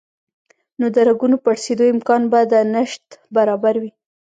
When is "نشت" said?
2.73-3.05